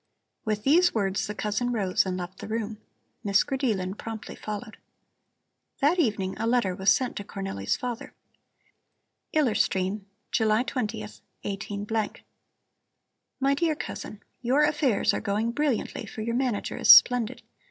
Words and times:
With 0.45 0.63
these 0.63 0.95
words 0.95 1.27
the 1.27 1.35
cousin 1.35 1.71
rose 1.71 2.07
and 2.07 2.17
left 2.17 2.39
the 2.39 2.47
room. 2.47 2.79
Miss 3.23 3.43
Grideelen 3.43 3.95
promptly 3.99 4.33
followed. 4.33 4.77
That 5.79 5.99
evening 5.99 6.35
a 6.39 6.47
letter 6.47 6.73
was 6.73 6.91
sent 6.91 7.15
to 7.17 7.23
Cornelli's 7.23 7.77
father: 7.77 8.11
ILLER 9.31 9.53
STREAM, 9.53 10.07
July 10.31 10.63
20th, 10.63 11.21
18. 11.43 11.87
MY 13.39 13.53
DEAR 13.53 13.75
COUSIN: 13.75 14.23
Your 14.41 14.63
affairs 14.63 15.13
are 15.13 15.21
going 15.21 15.51
brilliantly, 15.51 16.07
for 16.07 16.21
your 16.23 16.33
manager 16.35 16.77
is 16.77 16.89
splendid. 16.89 17.43